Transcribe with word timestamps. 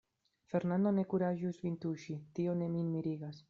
Fernando 0.53 0.89
ne 0.95 1.03
kuraĝus 1.11 1.61
vin 1.67 1.77
tuŝi, 1.85 2.19
tio 2.39 2.57
ne 2.63 2.75
min 2.77 2.93
mirigas. 2.97 3.39